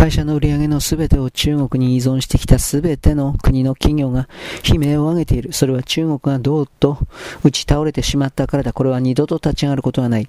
[0.00, 4.30] 会社の売り上げのすべてを中国に依存してきたすべての国の企業が
[4.66, 5.52] 悲鳴を上げている。
[5.52, 6.96] それは中国がどうと
[7.44, 8.72] 打ち倒れてしまったからだ。
[8.72, 10.26] これは二度と立ち上がることはない。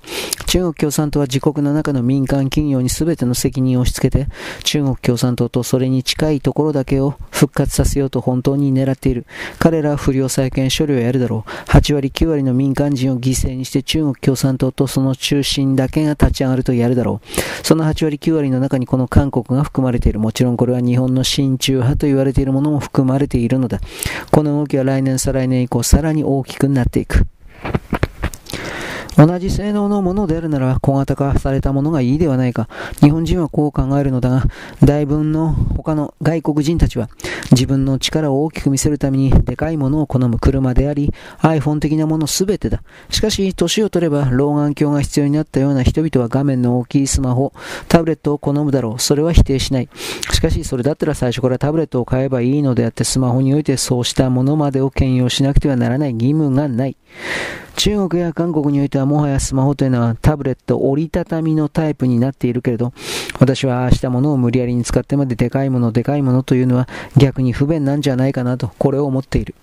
[0.47, 4.29] 中国共産党は自国の中の民間企業にすべての責任を押し付けて、
[4.65, 9.25] 中国共産党とそれに近いところだけを復活させようと本当に狙っている。
[9.57, 11.49] 彼らは不良債権処理をやるだろう。
[11.69, 17.65] 8割9割の民間人を犠牲にして中国共産党とその中心だけが立ち上がるとやるだろう。
[17.65, 20.19] その8割9割の中にこの韓国が含まれている。
[20.19, 23.79] もちろんこれは日本の親中派と言われているものも含まれているのだ。
[24.31, 27.25] この動きは来年再来年以降さらに大きくなっていく。
[29.17, 32.67] 同じ性能のものであるなら小型化されたものがいいではないか。
[33.01, 34.43] 日本人はこう考えるのだが、
[34.83, 37.09] 大分の他の外国人たちは
[37.51, 42.83] 自分の力を大きく見せるためにでかいものを好む車であり、iPhone 的なものすべてだ。
[43.09, 47.53] しかし、年を取れば老眼鏡が必要になったような人々は画面の大きいスマホ、
[47.87, 48.99] タブレットを好むだろう。
[48.99, 49.89] それは否定しない。
[50.31, 56.95] しかし、それだったら最初からタブレットを買えばいいのであって、スマホにおいてそうしたものまでを兼用しなくてはならない義務がない。
[57.75, 62.93] 中国や韓国においてはもはやスマホというのはタブレット折りたたみのタイプになっているけれど、
[63.39, 69.55] 私はああしたものを無理やりに使ってまででかいものでかいものというのは逆に不便なんじゃないかなと、これを思っている。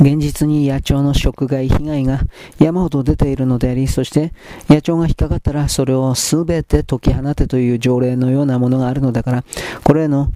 [0.00, 2.20] 現実に野鳥の食害被害が
[2.58, 4.32] 山ほど出ているのであり、そして
[4.68, 9.44] 野鳥が引っかかったらそれを全て解き放てという条例のようなものがあるのだから、
[9.84, 10.32] これへの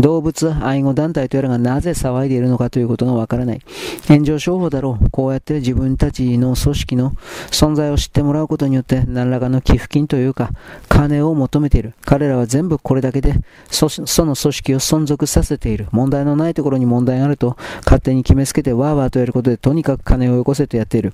[0.00, 3.60] 動物愛護団体とやらがなぜ騒いでいるのかということがわからない。
[4.08, 5.10] 炎上商法だろう。
[5.10, 7.12] こうやって自分たちの組織の
[7.50, 10.50] 存在を知ってもらうことによって何らかの寄付金というか
[10.88, 11.94] 金を求めている。
[12.04, 13.34] 彼らは全部これだけで
[13.70, 13.86] そ
[14.24, 15.88] の組織を存続させている。
[15.92, 21.12] 問題のないところに問題があると勝手に決めつけてワーワーとやることでとにかく金をよこせとやっている。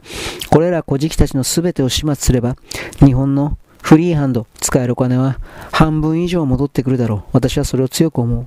[0.50, 2.56] これら小じたちの全てを始末すれば
[3.04, 5.38] 日本のフリーハンド、使えるお金は
[5.70, 7.22] 半分以上戻ってくるだろう。
[7.32, 8.46] 私はそれを強く思う。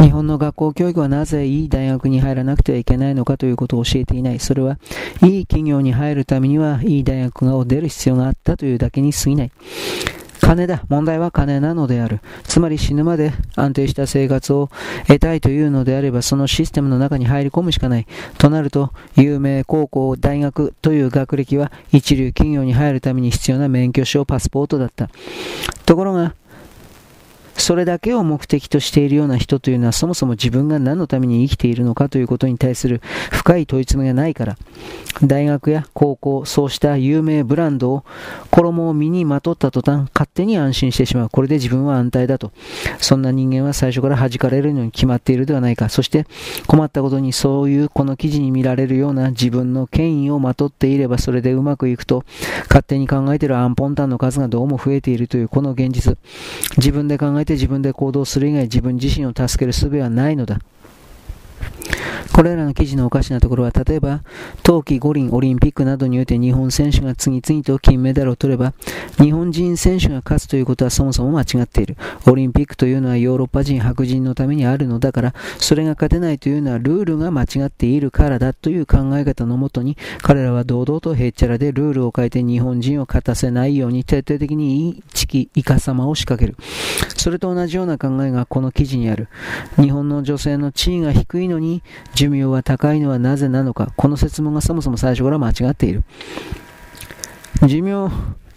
[0.00, 4.40] 日本の学校教育はなぜいい大学に入らなくてはいけないのかということを教えていない。
[4.40, 4.78] それは、
[5.22, 9.50] いい企業に入るためには、いい大学を出る必要があったというだけに過ぎない。
[10.46, 10.84] 金だ。
[10.88, 12.20] 問題は金なのである。
[12.44, 14.70] つまり死ぬまで安定した生活を
[15.08, 18.06] 得たいというのであれば、そのシステムの中に入り込むしかない。
[18.38, 25.10] となると、有名高校、大学という学歴は一流企業に入るために必要な免許証、パスポートだった。
[25.84, 26.34] ところが、
[27.58, 33.00] それだけを目的としているような人というのはそもそも自分が何のために生きているのかということに対する
[33.30, 34.56] 深い問い詰めがないから
[35.22, 38.04] 大学や高校そうした有名ブランドを
[38.50, 41.30] 衣を身にまとった途端勝手に安心してしまう。
[41.30, 42.52] これで自分は安泰だと。
[42.98, 46.26] そんな人間は最初から弾かれるのに決まっているではないかそして
[46.66, 52.24] 困ったことにそういうこの記事に見られるような自分の権威をまとっていればそれでうまくいくと
[52.68, 56.16] 勝手に考えているアンポンタンの数がどうも増えているというこの現実。
[56.76, 60.58] 自分で考えて自分で行動する以外自分自身を助ける術はないのだ。
[62.32, 64.22] これらの記事のおかしなところは、例えば、
[64.62, 68.72] 冬季五輪オリンピックなどにおいて日本選手が次々と金メダルを取れば、
[69.18, 71.96] 日本人選手が勝つということはそもそも間違っている。
[72.26, 86.56] オリンピックというのはヨーロッパ人、白人のためにあるのだから、それが勝てないというのはルールが間違っているからだという考え方のもとに、彼らは堂々とへっちゃらでルールを変えて日本人を勝たせないように徹底的にいいチキ、イカ様を仕掛ける。
[87.16, 89.28] それと同じような考えがこの記事にある。
[89.80, 91.82] 日本の女性の地位が低いのに、
[92.14, 96.04] 寿命は高いのはなぜなのか、この説問がそもそも最初から間違っている。
[97.66, 98.10] 寿命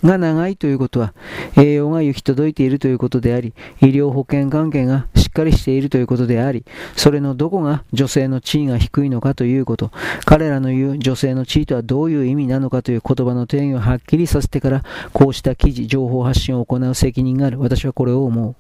[0.04, 1.14] が長いということは、
[1.58, 6.64] 栄養が行き届いているということであり、医療保険関係がしっかりしているということであり、
[6.96, 9.92] それのどこが女性の地位が低いのかということ、
[10.26, 14.84] 彼らの言う女性の地位とはどういう意味なのかという言葉の定義をはっきりさせてから、
[15.14, 17.60] こうした記事、情報発信を行う責任がある。
[17.60, 18.56] 私はこれを思う。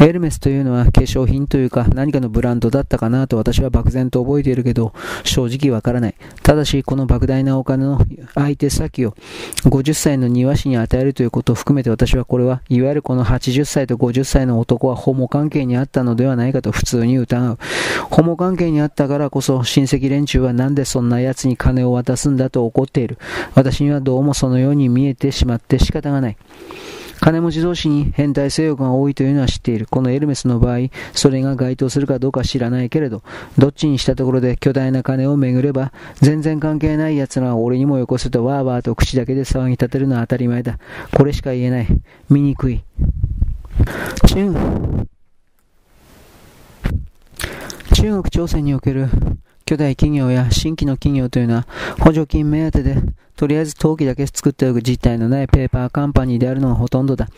[0.00, 4.94] エルメスというのは化粧品というか何かのブランドだったかなと私は漠然と覚えているけど
[5.24, 6.14] 正直わからない。
[6.42, 8.00] ただしこの莫大なお金の
[8.34, 9.14] 相手先を
[9.64, 17.58] 50歳の庭師に与えるということを含めて私はこれはいわゆるこの80歳と50歳の男はホモ関係にあったのではないかと普通に疑う。
[18.10, 23.18] ホモ関係にあったからこそ親戚連中はなんでそんな奴に金を渡すんだと怒っている。
[23.54, 26.36] 私にはどうもそのように見えてしまって仕方がない。
[27.20, 29.86] 金持ち同士に変態性欲が多いというのは知っている。
[29.86, 33.22] このエルメスの場合、それが該当するかどうか知らないけれど、
[33.58, 40.78] どっちにしたところで巨大な金を巡れば、全然関係ない奴らは俺にもよこすとワーワーと口だけで騒ぎ立てるのは当たり前だ。
[41.14, 41.86] これしか言えない。
[42.28, 42.84] 醜い。
[44.26, 44.52] 中
[47.94, 49.08] 中国朝鮮における
[49.70, 51.66] 巨大企業や新規の企業というのは
[52.00, 52.96] 補助金目当てで
[53.36, 57.28] とりあえず陶器だけ作っておく実態のないペーパーカンパニーであるのがほとんどだ。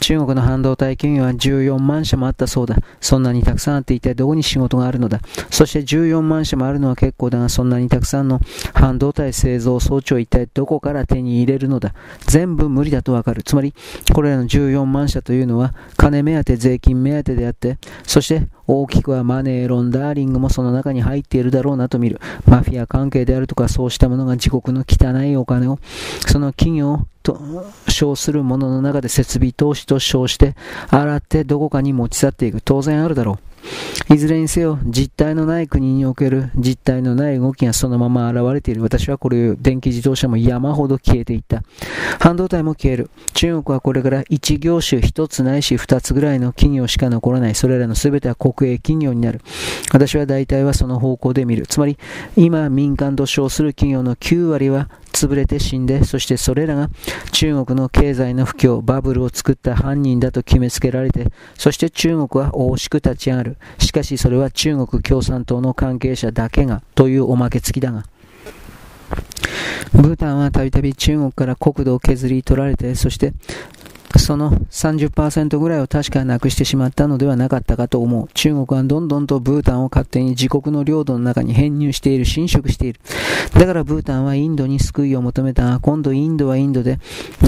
[0.00, 2.76] 中国の半導体企業は14万社もあったそうだ。
[3.00, 5.20] そんなにたくさんあって一体どこに仕事があるのだ。
[5.48, 8.40] そして14万社もあるのは結構だが、そんなにたくさんの
[8.74, 11.94] 半導体製造装置を一体どこから手に入れるのだ。
[12.26, 13.42] 全部無理だとわかる。
[13.42, 13.72] つまり、
[14.12, 22.20] これらの14万社というのは、金目当て、税金目当てであって、そして大きくはマネーロンダーリングもその中に入っているだろうなと見る。
[22.46, 25.78] マフィア関係であるとかそうしたものが自国の汚いお金を、
[26.26, 27.40] その企業と
[27.88, 30.56] 称するものの中で設備投資と称して、
[30.88, 32.60] 洗ってどこかに持ち去っていく。
[32.60, 33.45] 当然あるだろう。
[34.12, 38.82] いずれにせよ、実体のない国における実体のない動きがそのまま現れている。
[38.82, 41.62] 私はこれ電気自動車も山ほど消えていった。
[42.20, 43.10] 半導体も消える。
[43.34, 47.54] 中国はこれから1業種1つないし2つぐらいの企業しか残らない。
[47.54, 49.40] それらの全ては国営企業になる。
[49.92, 51.66] 私は大体はその方向で見る。
[51.66, 51.98] つまり、
[52.36, 56.90] 今民間と称する企業の9割は潰れて死んで、そしてそれらが
[57.32, 63.56] 中国の経済の不況、バブルを作った犯人だと決めつけられて、そして中国は惜しく立ち上がる。
[63.78, 68.04] しかしそれは中国共産党の関係者だけが、というおまけ付きだが。
[69.92, 73.32] ブータンはたびたび中国から国土を削り取られて、そして
[74.18, 78.28] その30%ぐらいを確かなくしてしまったのではなかったかと思う。
[78.34, 83.00] 中国はどんどんとブータンを勝手に自国の領土の中に編入している、侵食している。
[83.54, 86.98] だからブータンはインドに救いを求めたが、今度インドはインドで、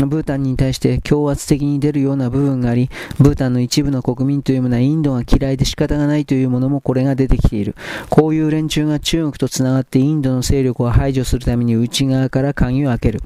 [0.06, 7.74] ブータンに対して強圧的に出るような部分があり、ブータンの一部の国民というものはインドが嫌いで仕方がないというものもこれが出てきている。
[8.08, 13.20] こういう連中が中国と繋がってインドの勢力を排除するために内側から鍵を開ける。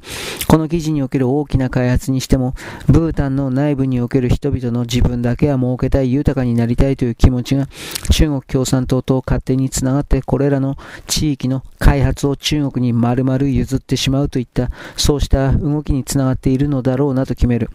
[0.47, 2.53] この記事における大きな開発にしても、
[2.87, 7.67] ブータンの内部における人々の自分だけは儲けたい、豊かになりたいという気持ちが
[8.11, 10.77] 中国共産党と勝手につながってこれらの
[11.07, 17.69] 地域の開発を中国に丸々譲ってしまうといったそうした動きにつながっているのだろうなと決める。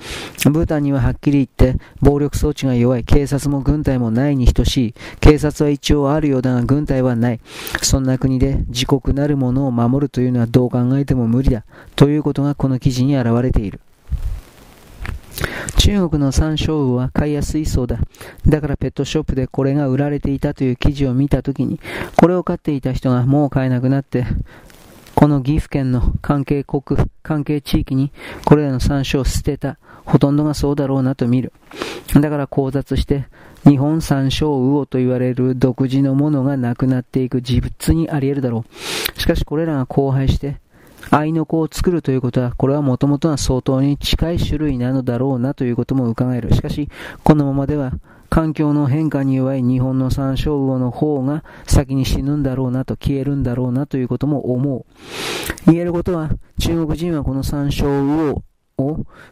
[0.50, 4.94] ブータンにははっきり言って暴力装置が弱い、警察も軍隊もないに等しい。
[5.20, 7.40] 警察は一応あるようだが軍隊はない。
[7.82, 11.64] そんな国で自国なるものを守るというのはどう考えても無理だ。
[11.96, 13.80] ということがこの記事に現れている。
[15.78, 17.98] 中国の山椒魚は買いやすいそうだ。
[18.46, 21.80] だからペットショップでこれが売られていたという記事を見たときに、
[22.16, 24.24] これを飼っていた人がもう買えなくなって、
[25.14, 26.82] この岐阜県の関係国、
[27.22, 28.12] 関係地域に
[28.44, 29.78] これらの山椒を捨てた。
[30.04, 31.52] ほとんどがそうだろうなと見る。
[32.14, 33.26] だから考察して、
[33.64, 38.64] 日本山椒魚と言われる独自のものがなくなっていく事物にあり得るだろ
[39.16, 39.20] う。
[39.20, 40.60] しかしこれらが荒廃して、
[41.10, 46.52] 愛の子を作るということは、これはもともとは相当に近い種類なのだろうなということも伺える。
[46.54, 46.88] しかし、
[47.24, 47.92] このままでは、
[48.30, 54.84] 環境の変化に弱い日本の山椒魚の方が先に死ぬんだろうなと消えるんだろうなということも思う。
[55.66, 58.42] 言えることは、中国人はこの山椒魚を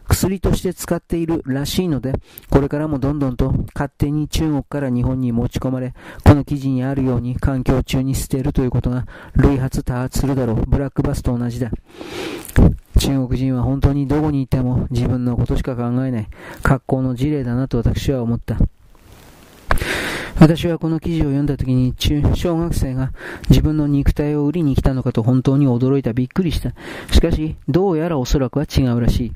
[0.07, 2.13] 薬として使っているらしいので、
[2.49, 9.05] これからもどんどんと勝手に中国から日本に持ち込まれ、この記事にあるように環境中に捨てるということが
[9.35, 10.65] 類発多発するだろう。
[10.67, 11.71] ブラックバスと同じだ。
[12.99, 16.27] 中国人は本当にどこにいても自分のことしか考えない
[16.63, 18.57] 格好の事例だなと私は思った。
[20.39, 23.11] 私はこの記事を読んだ時に中、小学生が
[23.49, 26.73] 自分の肉体を売りに来たのかと本当に驚いた、びっくりした。
[27.11, 29.33] しかし、どうやらおそらくは違うらしい。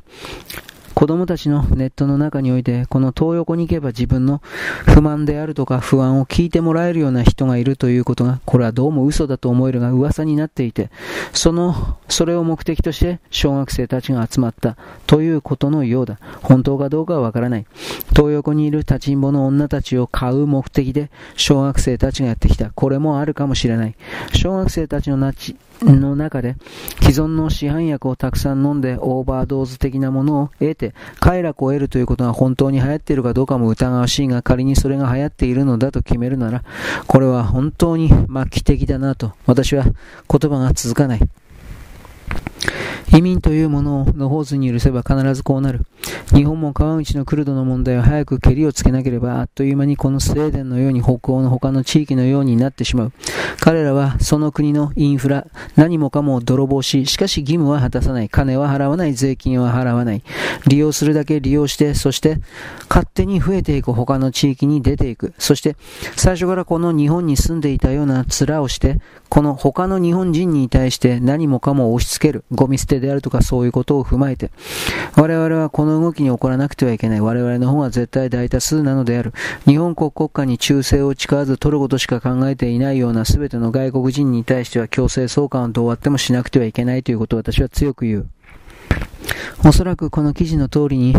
[1.02, 4.40] 子供たちのネットの中において、この東横に行けば自分の
[4.86, 10.92] 不満であるとか不安を聞いてもらえるような人がいるということが、これはどうも嘘だと思えるが噂になっていて、
[11.34, 16.20] その、それを目的として小学生たちが集まったということのようだ。
[16.44, 17.66] 本当かどうかはわからない。
[18.16, 22.70] 東横にいる立ちんぼの女たちを買う目的で小学生たちがやってきた。
[22.70, 23.96] これもあるかもしれない。
[24.36, 25.18] 小学生たちの
[25.86, 26.56] の中で
[27.02, 36.64] 既存の市販薬をたくさん飲んでオーバードーズ的なものを得て快楽を得るということが本当に流行っているかどうかも疑わしいが仮にそれが流行っているのだと決めるなら
[37.08, 39.94] これは本当に末期的だなと私は言
[40.28, 41.20] 葉が続かない
[43.14, 45.82] 移民というものを野放図に許せば必ずこうなる。
[46.34, 53.12] 日本も川口のクルドの問題を早く蹴りをつけなければ、あっという間にこのスウェーデンのように北欧の他の地域のようになってしまう。
[53.60, 58.30] 彼らはその国のインフラ、何もかも泥棒し、しかし義務は果たさない。
[58.30, 59.14] 金は払わない。
[59.14, 60.24] 税金は払わない。
[60.68, 62.40] 利用するだけ利用して、そして
[62.90, 65.34] 勝手に増えていく他の地域に出ていく。
[65.38, 65.76] そして
[66.16, 72.44] 最初からこの日本に住んでいたような面をして、この他の日本人に対して何もかも押し付ける。
[72.52, 74.52] ゴミ捨てであるとかそういうことを踏まえて、
[75.16, 77.22] 我々はこの動きに起こらなくてはいけない。
[77.22, 79.34] 我々の方が絶対大多数なのである。
[79.66, 88.30] 日本国国家に忠誠を誓わず取ることしか考えていないような全全ての外国人に対しては強制送還をどうあってもしなくてはいけないということを私は強く言う。
[89.66, 91.16] おそらくこの記事の通りに、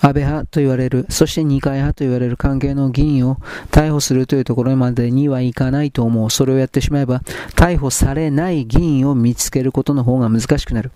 [0.00, 3.38] 安倍派と言われる、そして二階派と言われる関係の議員を
[3.70, 6.30] 逮捕するというところまでにはいかないと思う。
[6.30, 7.22] それをやってしまえば、
[7.56, 10.92] 逮捕されない議員を見つけることの方が難しくなる。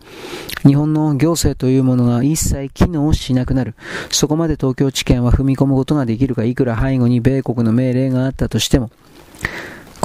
[0.64, 3.74] 日本の行政というものが一切機能しなくなる。
[4.10, 8.90] そこまで東京地検は踏み込むことができるか、いくら背後に米国の命令があったとしても。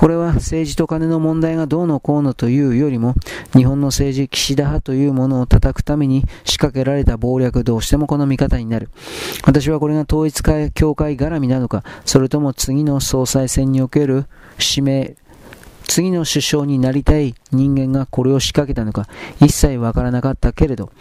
[0.04, 3.16] これは政治と金の問題がどうのこうのというよりも、
[3.56, 8.90] 日本の政治、岸田派というものを叩くために仕掛けられた謀略、どうしてもこの見方になる。
[9.46, 10.44] 私はこれが統一
[10.74, 14.26] 教会絡みなのか、それとも次の総裁選における
[14.60, 15.16] 指名、
[15.88, 19.08] 次の首相になりたい人間がこれを仕掛けたのか、
[19.40, 20.92] 一切わからなかったけれど、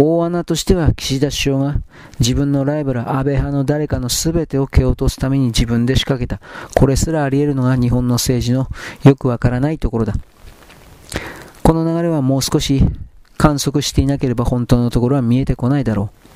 [0.00, 1.74] 大穴としては岸田首相が
[2.20, 6.40] 自分のライバル安倍派の誰かの全てを蹴落とすために自分で仕掛けた。
[6.76, 8.68] これすらあり得るのが日本の政治の
[9.02, 10.14] よくわからないところだ。
[11.64, 12.80] この流れはもう少し
[13.36, 16.27] 観測していなければ本当のところは見えてこないだろう。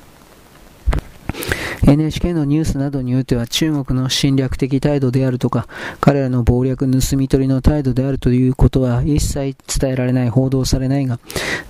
[1.85, 5.67] NHK のニュースなどにおいては中国の侵略的態度であるとか、
[5.99, 11.19] 彼らの謀略盗み取りの態度であるということは一切伝えられない、報道されないが、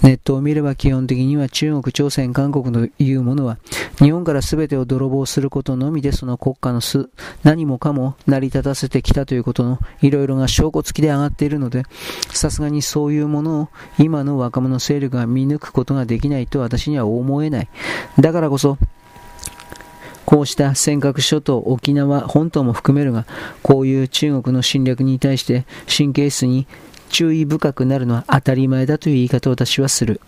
[0.03, 3.57] ネットを見れば基本的には中国、朝鮮、韓国というものは、
[3.99, 7.09] 日本から全てを泥棒することのみでその国家のす
[7.43, 11.83] 何もかも成り立たせてきたということのいろいろな証拠付きで上がっているので、
[12.29, 17.69] さすがにそういうものを今の若者勢力が見抜くことができないと私には思えない。
[18.19, 18.77] だからこそ、
[20.33, 23.27] こうした尖閣諸島、沖縄本島も含めるが、
[23.61, 26.65] こういう中国の侵略に対して神経質に
[27.09, 30.19] 注意深くなるのは当たり前だという言い方を私はする。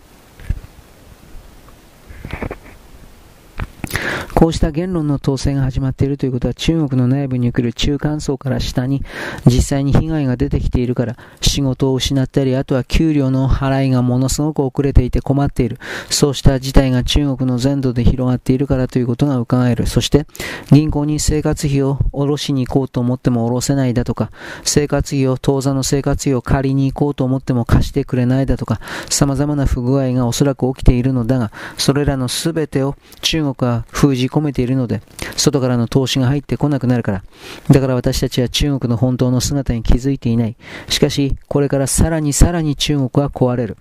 [4.36, 9.02] こうした言論の統制が始まっているということは中国の内部に来る中間層から下に
[9.46, 15.78] 実際に被害が出てきているから仕事を失ったりあとは給料の払いがものすごく遅れていて困っている。
[16.10, 19.86] そうした事態が中国の全土で広がっているからということが伺える。
[19.86, 20.26] そして
[20.70, 24.30] 銀行に生活費を下ろしに行こうと思っても下ろせないだとか
[24.64, 35.02] 生活費を当座の生活費を借りに行こうと思っても貸してくれないだとか様々な不具合がおそらく起きているのだがそれらの全てを中国は封じ込めているので、
[35.36, 37.22] 外からの投資が入ってこなくなるから。
[37.70, 40.56] だから私たちは中国の本当の姿に気づいていない。
[40.88, 43.76] しかし、これからさらにさらに中国は壊れる。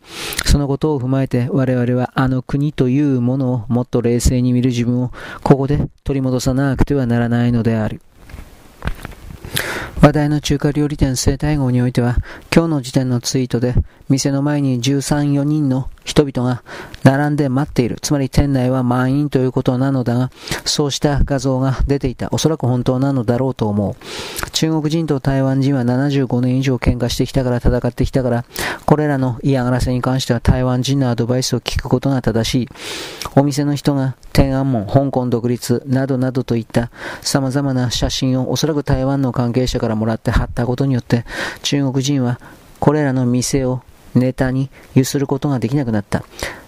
[0.46, 5.12] そのことを踏まえて、我々はあの国というものをもっと冷静に見る自分を、
[5.44, 8.02] ここで取り戻さなくてはならないのである。
[10.02, 12.18] 話題の中華料理店生態号においては、
[12.54, 13.74] 今日の時点のツイートで、
[14.10, 16.64] 店の前に13、4人の人々が
[17.04, 17.98] 並んで待っている。
[18.02, 20.32] つまり店内は満員ということなのだが、
[20.64, 22.30] そうした画像が出ていた。
[22.32, 24.50] おそらく本当なのだろうと思う。
[24.52, 28.46] 中国人と台湾人は75年以上喧嘩してきたから戦ってきたから、
[28.86, 32.70] これらの嫌がらせに関しては台湾人のアドバイスを聞くことが正しい。
[33.36, 41.26] お店の人が天安門、香港独立などなどといった様々な写真をおそらく台湾の関係者からもらって貼ったことによって、
[41.64, 42.40] 中国人は
[42.80, 43.82] これらの店を
[44.16, 46.24] ネタに揺することができなくなった。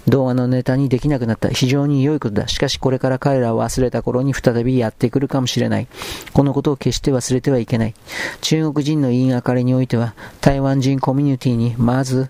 [0.08, 1.50] 動画のネタにできなくなった。
[1.50, 2.48] 非常に良いことだ。
[2.48, 5.88] しかしこれから彼らを忘れた頃に再びやってくるかもしれない。
[6.34, 7.94] このことを決して忘れてはいけない。
[8.42, 12.30] 中国人の言いがかりにおいては、台湾人コミュニティにまず、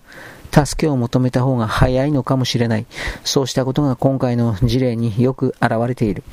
[0.50, 2.86] 助けを求めた方が早いのかもしれない。
[3.24, 6.24] そうしたことが今回の事例によく現れている。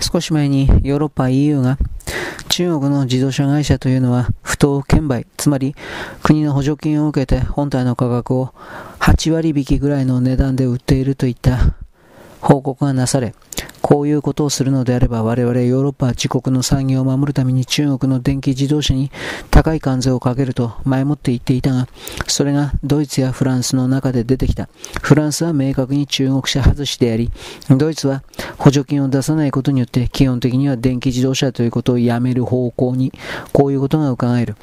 [0.00, 1.78] 少し前にヨーロッパ EU が
[2.48, 5.74] 中国の自動車会社というのは不当券売、つまり
[6.22, 8.54] 国の補助金を受けて本体の価格を
[9.00, 11.74] 8割引きぐらいの値段で売っているといった
[12.40, 13.34] 報告がなされ、
[13.86, 19.10] こういうことをするのであれば我々ヨーロッパは自国の産業を守るために中国の電気自動車に
[19.50, 21.86] 高い関税をかけると前もって言っていたが、
[22.26, 24.70] それがドイツやフランスの中で出てきた。
[25.02, 27.30] フランスは明確に中国車外しであり、
[27.68, 28.22] ドイツは
[28.56, 33.12] 補助金を出さないことによって基本的には電気自動車ということをやめる方向に、
[33.52, 34.56] こういうことが伺える。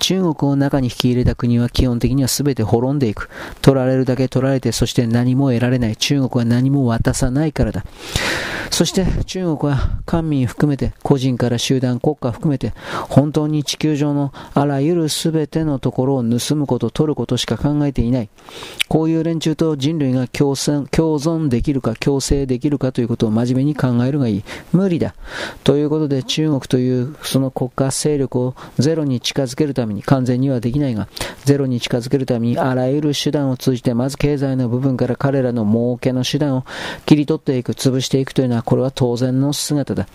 [0.00, 3.30] 中国を中に引き入れた国は基本的には全て滅んでいく。
[3.62, 5.96] 取られるだけ取られて、そして何も得られない。
[5.96, 7.84] 中国は何も渡さないからだ。
[8.70, 12.72] そして中国は官民含めて、個人から集団、国家含めて、
[13.08, 18.28] 本当に地球上のあらゆる全てのところを盗むこと、取ることしか考えていない。
[18.88, 24.44] こういう連中と人類が共存できるか、共生できるかということを真面目に考えるがいい。
[24.72, 25.14] 無理だ。
[25.64, 31.08] ということで中国というその国家勢力をゼロに近づけるためめに完全にはできないが、
[31.44, 36.64] ゼロに近づけるためにあらゆる手段を通じて、まず経済の部分から彼らの儲けの手段を
[37.06, 40.06] 切り取っていく、潰していくというのは、これは当然の姿だ。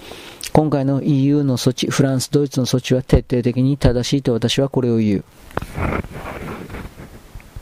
[0.53, 5.23] 今回の EU の措置、フランス、ドイツの措置は徹底的に正しいと私はこれを言う。